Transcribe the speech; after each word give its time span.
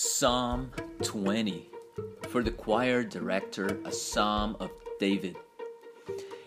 Psalm 0.00 0.70
20 1.02 1.70
for 2.28 2.40
the 2.40 2.52
choir 2.52 3.02
director, 3.02 3.80
a 3.84 3.90
psalm 3.90 4.56
of 4.60 4.70
David. 5.00 5.34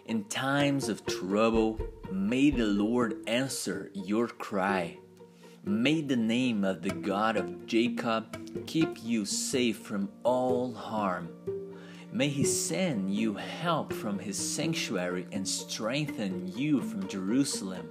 In 0.06 0.24
times 0.24 0.88
of 0.88 1.06
trouble, 1.06 1.78
may 2.10 2.50
the 2.50 2.66
Lord 2.66 3.22
answer 3.28 3.92
your 3.94 4.30
cry. 4.30 5.00
May 5.66 6.00
the 6.00 6.16
name 6.16 6.64
of 6.64 6.82
the 6.82 6.92
God 6.92 7.36
of 7.36 7.66
Jacob 7.66 8.66
keep 8.68 9.04
you 9.04 9.26
safe 9.26 9.80
from 9.80 10.08
all 10.24 10.74
harm. 10.74 11.28
May 12.10 12.30
he 12.30 12.46
send 12.46 13.14
you 13.14 13.34
help 13.34 13.92
from 13.92 14.18
his 14.18 14.38
sanctuary 14.38 15.28
and 15.34 15.46
strengthen 15.46 16.50
you 16.56 16.82
from 16.82 17.06
Jerusalem. 17.10 17.90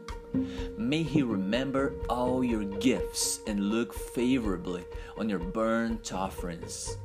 May 0.77 1.03
He 1.03 1.23
remember 1.23 1.95
all 2.09 2.45
your 2.45 2.65
gifts 2.65 3.41
and 3.47 3.71
look 3.71 3.93
favorably 3.93 4.85
on 5.19 5.29
your 5.29 5.39
burnt 5.39 6.13
offerings. 6.13 6.97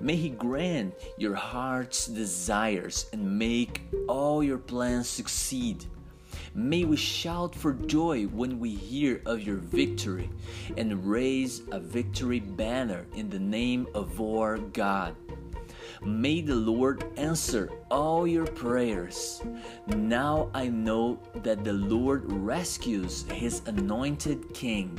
May 0.00 0.16
He 0.16 0.30
grant 0.30 0.94
your 1.16 1.34
heart's 1.34 2.06
desires 2.06 3.06
and 3.12 3.38
make 3.38 3.82
all 4.08 4.42
your 4.42 4.58
plans 4.58 5.08
succeed. 5.08 5.84
May 6.54 6.84
we 6.84 6.96
shout 6.96 7.54
for 7.54 7.72
joy 7.72 8.24
when 8.24 8.58
we 8.58 8.74
hear 8.74 9.22
of 9.24 9.40
your 9.40 9.56
victory 9.56 10.28
and 10.76 11.06
raise 11.06 11.62
a 11.70 11.80
victory 11.80 12.40
banner 12.40 13.06
in 13.14 13.30
the 13.30 13.38
name 13.38 13.86
of 13.94 14.20
our 14.20 14.58
God. 14.58 15.16
May 16.04 16.40
the 16.40 16.56
Lord 16.56 17.04
answer 17.16 17.70
all 17.88 18.26
your 18.26 18.46
prayers. 18.46 19.40
Now 19.86 20.50
I 20.52 20.66
know 20.66 21.20
that 21.42 21.62
the 21.62 21.74
Lord 21.74 22.24
rescues 22.26 23.24
his 23.30 23.62
anointed 23.66 24.52
king. 24.52 24.98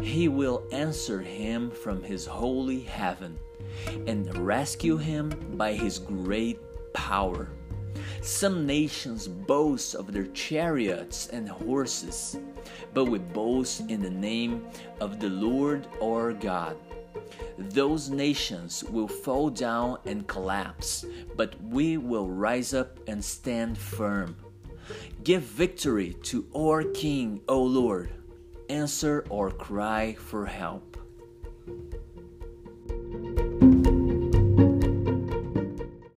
He 0.00 0.28
will 0.28 0.62
answer 0.70 1.20
him 1.20 1.70
from 1.70 2.02
his 2.02 2.26
holy 2.26 2.80
heaven 2.80 3.38
and 4.06 4.36
rescue 4.38 4.96
him 4.96 5.30
by 5.56 5.72
his 5.72 5.98
great 5.98 6.60
power. 6.92 7.48
Some 8.22 8.66
nations 8.66 9.26
boast 9.26 9.94
of 9.94 10.12
their 10.12 10.26
chariots 10.28 11.28
and 11.32 11.48
horses, 11.48 12.38
but 12.94 13.06
we 13.06 13.18
boast 13.18 13.80
in 13.90 14.00
the 14.00 14.10
name 14.10 14.66
of 15.00 15.18
the 15.18 15.30
Lord 15.30 15.88
our 16.02 16.32
God. 16.32 16.76
Those 17.58 18.10
nations 18.10 18.84
will 18.84 19.08
fall 19.08 19.50
down 19.50 19.98
and 20.04 20.26
collapse, 20.26 21.04
but 21.36 21.54
we 21.62 21.96
will 21.96 22.28
rise 22.28 22.74
up 22.74 22.98
and 23.08 23.24
stand 23.24 23.76
firm. 23.78 24.36
Give 25.22 25.42
victory 25.42 26.14
to 26.24 26.46
our 26.56 26.82
King, 26.82 27.40
O 27.48 27.62
Lord. 27.62 28.10
Answer 28.68 29.24
our 29.32 29.50
cry 29.50 30.14
for 30.14 30.46
help. 30.46 30.96